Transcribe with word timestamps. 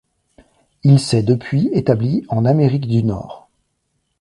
Il 0.83 0.99
s'est 0.99 1.21
depuis 1.21 1.69
établi 1.73 2.25
en 2.27 2.43
Amérique 2.45 2.87
du 2.87 3.03
Nord. 3.03 3.47